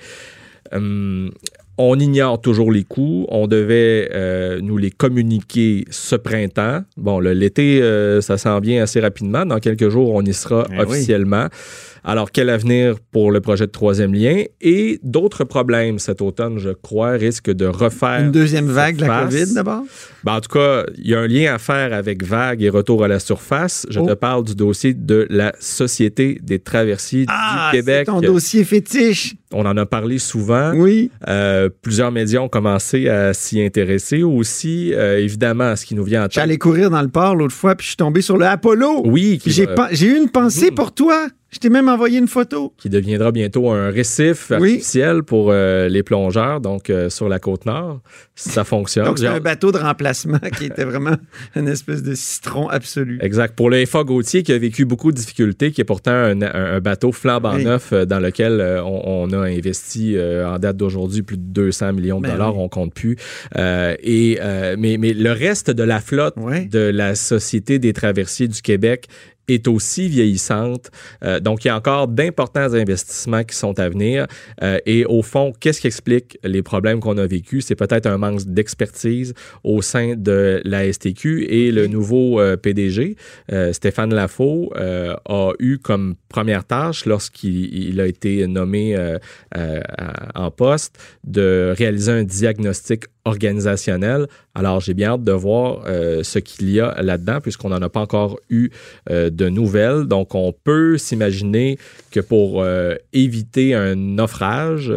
Hum, 0.73 1.31
on 1.79 1.99
ignore 1.99 2.41
toujours 2.41 2.73
les 2.73 2.85
coûts. 2.85 3.27
On 3.29 3.47
devait 3.47 4.09
euh, 4.13 4.61
nous 4.63 4.77
les 4.77 4.91
communiquer 4.91 5.85
ce 5.91 6.17
printemps. 6.17 6.83
Bon, 6.97 7.19
l'été, 7.19 7.83
euh, 7.83 8.21
ça 8.21 8.39
s'en 8.39 8.61
vient 8.61 8.83
assez 8.83 9.01
rapidement. 9.01 9.45
Dans 9.45 9.59
quelques 9.59 9.89
jours, 9.89 10.15
on 10.15 10.23
y 10.23 10.33
sera 10.33 10.67
eh 10.73 10.81
officiellement. 10.81 11.49
Alors, 12.09 12.31
quel 12.31 12.51
avenir 12.51 13.01
pour 13.11 13.33
le 13.33 13.41
projet 13.41 13.67
de 13.67 13.73
troisième 13.73 14.15
lien? 14.15 14.45
Et 14.61 15.01
d'autres 15.03 15.43
problèmes 15.43 15.99
cet 15.99 16.23
automne, 16.23 16.57
je 16.61 16.69
crois, 16.69 17.11
risquent 17.11 17.51
de 17.51 17.67
refaire. 17.67 18.21
Une 18.21 18.31
deuxième 18.31 18.67
vague 18.67 18.95
de 18.95 19.05
la 19.05 19.25
COVID 19.25 19.55
d'abord? 19.55 19.83
Ben, 20.23 20.35
en 20.35 20.41
tout 20.41 20.57
cas, 20.57 20.85
il 20.99 21.11
y 21.11 21.17
a 21.17 21.19
un 21.19 21.27
lien 21.27 21.53
à 21.53 21.59
faire 21.59 21.93
avec 21.93 22.25
vague 22.25 22.63
et 22.63 22.69
retour 22.69 23.03
à 23.03 23.09
la 23.09 23.19
surface. 23.19 23.87
Je 23.91 23.99
te 23.99 24.13
oh. 24.13 24.17
parle 24.17 24.45
du 24.45 24.55
dossier 24.55 24.95
de 24.95 25.27
la 25.31 25.53
Société 25.59 26.39
des 26.41 26.61
traversiers 26.61 27.27
ah, 27.27 27.71
du 27.73 27.79
Québec. 27.79 28.05
C'est 28.07 28.13
ton 28.13 28.21
dossier 28.21 28.63
fétiche. 28.63 29.35
On 29.53 29.67
en 29.67 29.77
a 29.77 29.85
parlé 29.85 30.21
souvent. 30.21 30.75
Oui. 30.77 31.11
Euh, 31.27 31.69
plusieurs 31.83 32.13
médias 32.13 32.39
ont 32.39 32.49
commencé 32.49 33.09
à 33.09 33.35
s'y 33.35 33.61
intéresser 33.61 34.23
aussi. 34.23 34.93
Euh, 34.95 35.19
évidemment, 35.19 35.75
ce 35.75 35.85
qui 35.85 35.97
nous 35.97 36.05
vient 36.05 36.23
en 36.23 36.27
tête. 36.27 36.35
J'allais 36.35 36.59
courir 36.59 36.89
dans 36.89 37.03
le 37.03 37.09
port 37.09 37.35
l'autre 37.35 37.55
fois, 37.55 37.75
puis 37.75 37.85
je 37.85 37.89
suis 37.91 37.97
tombé 37.97 38.21
sur 38.21 38.37
le 38.37 38.47
Apollo. 38.47 39.03
Oui. 39.07 39.41
J'ai 39.45 40.07
eu 40.07 40.17
une 40.17 40.31
pensée 40.31 40.71
mhm. 40.71 40.77
pour 40.77 40.95
toi. 40.95 41.27
Je 41.51 41.61
t'ai 41.61 41.69
même 41.69 41.89
envoyé 41.89 42.19
une 42.19 42.27
photo. 42.27 42.73
Qui 42.77 42.91
deviendra 42.91 43.31
bientôt 43.31 43.71
un 43.71 43.89
récif 43.89 44.51
artificiel 44.51 45.23
pour 45.23 45.51
euh, 45.51 45.89
les 45.89 46.03
plongeurs, 46.03 46.61
donc 46.61 46.91
euh, 46.91 47.09
sur 47.09 47.29
la 47.29 47.39
côte 47.39 47.67
nord, 47.67 48.01
ça 48.35 48.65
fonctionne. 48.65 49.05
donc, 49.05 49.21
c'est 49.21 49.29
un 49.29 49.39
bateau 49.39 49.71
de 49.71 49.79
remplacement 49.79 50.41
qui 50.59 50.65
était 50.65 50.85
vraiment 50.85 51.17
une 51.55 51.69
espèce 51.69 52.03
de 52.03 52.17
citron 52.17 52.69
absolu. 52.69 53.21
Exact. 53.23 53.55
Pour 53.55 53.71
le 53.71 53.87
FA 53.87 54.03
Gauthier, 54.03 54.43
qui 54.43 54.53
a 54.53 54.59
vécu 54.59 54.85
beaucoup 54.85 55.13
de 55.13 55.17
difficultés, 55.17 55.71
qui 55.71 55.81
est 55.81 55.85
pourtant 55.85 56.11
un, 56.11 56.81
bateau 56.81 57.13
flambant 57.13 57.57
neuf 57.57 57.93
euh, 57.93 58.05
dans 58.05 58.19
lequel 58.19 58.61
on, 58.85 59.33
a 59.33 59.39
investi 59.39 60.17
en 60.19 60.59
date 60.59 60.77
d'aujourd'hui 60.77 61.23
plus 61.23 61.37
de 61.37 61.43
200 61.43 61.93
millions 61.93 62.21
de 62.21 62.27
ben 62.27 62.33
dollars, 62.33 62.59
on 62.59 62.69
compte 62.69 62.93
plus. 62.93 63.17
et, 63.57 64.39
mais, 64.79 64.97
mais 64.99 65.13
le 65.13 65.33
reste 65.33 65.71
de 65.71 65.83
la 65.83 66.01
flotte 66.01 66.35
de 66.37 66.91
la 66.91 67.15
Société 67.15 67.79
des 67.79 67.93
traversiers 67.93 68.49
du 68.49 68.63
Québec 68.63 69.07
est 69.49 69.69
aussi 69.69 70.09
vieillissante. 70.09 70.91
Euh, 71.25 71.41
donc, 71.41 71.65
il 71.65 71.69
y 71.69 71.71
a 71.71 71.77
encore 71.77 72.09
d'importants 72.09 72.75
investissements 72.75 73.45
qui 73.45 73.57
sont 73.57 73.79
à 73.79 73.89
venir. 73.89 74.27
Euh, 74.63 74.79
et 74.87 75.05
au 75.05 75.23
fond, 75.23 75.53
qu'est-ce 75.59 75.81
qui 75.81 75.87
explique 75.87 76.39
les 76.43 76.63
problèmes 76.63 77.01
qu'on 77.01 77.19
a 77.19 77.27
vécus? 77.27 77.67
C'est 77.67 77.75
peut-être 77.75 78.07
un 78.07 78.19
manque 78.19 78.45
d'expertise 78.45 79.35
au 79.65 79.83
sein 79.83 80.15
de 80.17 80.61
la 80.65 80.93
STQ 80.93 81.47
et 81.49 81.71
le 81.71 81.87
nouveau 81.87 82.41
euh, 82.41 82.57
PDG, 82.57 83.17
Stéphane 83.73 84.15
Lafaux, 84.15 84.73
a 84.77 85.53
eu 85.59 85.79
comme 85.79 86.17
première 86.29 86.65
tâche 86.65 87.07
lorsqu'il 87.07 88.01
a 88.01 88.07
été 88.07 88.47
nommé 88.47 88.97
en 90.35 90.51
poste 90.51 90.99
de 91.25 91.75
réaliser 91.77 92.13
un 92.13 92.25
diagnostic 92.25 93.05
organisationnel. 93.25 94.27
Alors, 94.55 94.81
j'ai 94.81 94.95
bien 94.95 95.13
hâte 95.13 95.25
de 95.25 95.33
voir 95.33 95.85
ce 95.87 96.39
qu'il 96.39 96.71
y 96.71 96.81
a 96.81 97.01
là-dedans, 97.03 97.41
puisqu'on 97.41 97.71
n'en 97.71 97.83
a 97.83 97.89
pas 97.89 98.01
encore 98.01 98.39
eu 98.51 98.71
euh, 99.11 99.31
de 99.37 99.49
nouvelles. 99.49 100.05
Donc, 100.05 100.35
on 100.35 100.53
peut 100.53 100.99
s'imaginer 100.99 101.79
que 102.11 102.21
pour 102.21 102.63
euh, 102.63 102.95
éviter 103.13 103.75
un 103.75 103.95
naufrage 103.95 104.93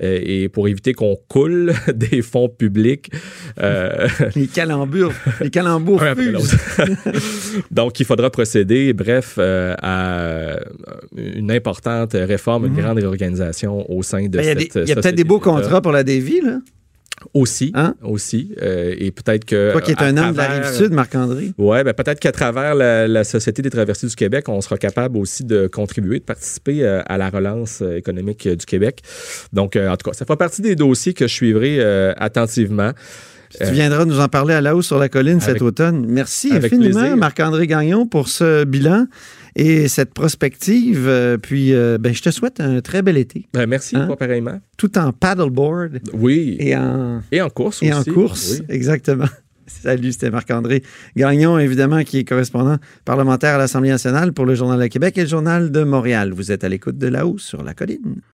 et 0.00 0.48
pour 0.48 0.68
éviter 0.68 0.92
qu'on 0.92 1.16
coule 1.28 1.72
des 1.94 2.22
fonds 2.22 2.48
publics... 2.48 3.10
les 4.36 4.46
calambures, 4.48 5.12
les 5.40 5.50
calembours 5.50 6.02
Donc, 7.70 8.00
il 8.00 8.06
faudra 8.06 8.30
procéder, 8.30 8.92
bref, 8.92 9.38
à 9.38 10.56
une 11.16 11.50
importante 11.50 12.12
réforme, 12.14 12.66
une 12.66 12.72
mhm. 12.72 12.80
grande 12.80 12.98
réorganisation 12.98 13.90
au 13.90 14.02
sein 14.02 14.26
de 14.26 14.36
ben, 14.36 14.44
cette 14.44 14.74
Il 14.74 14.88
y 14.88 14.92
a, 14.92 14.96
peut-être 14.96 15.14
des 15.14 15.24
beaux 15.24 15.40
contrats 15.40 15.80
pour 15.80 15.92
la 15.92 16.02
Dévie, 16.02 16.40
là? 16.40 16.58
Aussi, 17.32 17.72
hein? 17.74 17.94
aussi. 18.02 18.54
Euh, 18.60 18.94
et 18.98 19.10
peut-être 19.10 19.44
que... 19.44 19.72
Toi 19.72 19.80
qui 19.80 19.92
es 19.92 20.02
un 20.02 20.16
homme 20.16 20.32
de 20.32 20.36
la 20.36 20.48
Rive-Sud, 20.48 20.92
Marc-André. 20.92 21.52
Oui, 21.58 21.82
ben 21.82 21.92
peut-être 21.94 22.20
qu'à 22.20 22.32
travers 22.32 22.74
la, 22.74 23.24
Société 23.24 23.62
des 23.62 23.70
traversées 23.70 24.06
du 24.06 24.14
Québec, 24.14 24.48
on 24.48 24.60
sera 24.60 24.76
capable 24.76 25.16
aussi 25.16 25.44
de 25.44 25.66
contribuer, 25.66 26.18
de 26.18 26.24
participer 26.24 26.84
euh, 26.84 27.02
à 27.06 27.16
la 27.16 27.30
relance 27.30 27.80
euh, 27.80 27.96
économique 27.96 28.46
du 28.46 28.66
Québec. 28.66 29.02
Donc, 29.52 29.76
en 29.76 29.96
tout 29.96 30.10
cas, 30.10 30.14
ça 30.14 30.24
fait 30.24 30.36
partie 30.36 30.62
des 30.62 30.76
dossiers 30.76 31.14
que 31.14 31.26
je 31.26 31.32
suivrai 31.32 31.80
attentivement. 32.16 32.92
tu 33.50 33.72
viendras 33.72 34.04
nous 34.04 34.20
en 34.20 34.28
parler 34.28 34.54
à 34.54 34.60
la 34.60 34.76
hausse 34.76 34.86
sur 34.86 34.98
la 34.98 35.08
colline 35.08 35.40
cet 35.40 35.62
automne. 35.62 36.04
Merci 36.08 36.52
infiniment, 36.52 37.16
Marc-André 37.16 37.66
Gagnon, 37.66 38.06
pour 38.06 38.28
ce 38.28 38.64
bilan 38.64 39.06
et 39.56 39.88
cette 39.88 40.14
prospective. 40.14 41.06
Euh, 41.08 41.38
puis, 41.38 41.72
euh, 41.72 41.98
ben, 41.98 42.14
je 42.14 42.22
te 42.22 42.30
souhaite 42.30 42.60
un 42.60 42.80
très 42.80 43.02
bel 43.02 43.16
été. 43.16 43.46
Ben, 43.52 43.66
merci, 43.66 43.96
hein? 43.96 44.14
pareillement. 44.18 44.60
Tout 44.76 44.96
en 44.98 45.12
paddleboard. 45.12 46.00
Oui. 46.12 46.56
Et 46.58 46.76
en, 46.76 47.22
et 47.30 47.40
en 47.40 47.50
course 47.50 47.82
et 47.82 47.92
en 47.92 48.04
course, 48.04 48.62
exactement. 48.68 49.28
Salut, 49.66 50.12
c'était 50.12 50.30
Marc-André 50.30 50.82
Gagnon, 51.16 51.58
évidemment, 51.58 52.04
qui 52.04 52.18
est 52.18 52.24
correspondant 52.24 52.76
parlementaire 53.04 53.54
à 53.54 53.58
l'Assemblée 53.58 53.88
nationale 53.88 54.32
pour 54.32 54.44
le 54.44 54.54
Journal 54.54 54.78
de 54.78 54.86
Québec 54.88 55.16
et 55.16 55.22
le 55.22 55.26
Journal 55.26 55.70
de 55.70 55.84
Montréal. 55.84 56.32
Vous 56.32 56.52
êtes 56.52 56.64
à 56.64 56.68
l'écoute 56.68 56.98
de 56.98 57.06
La 57.06 57.26
Hausse 57.26 57.44
sur 57.44 57.62
la 57.62 57.72
colline. 57.72 58.16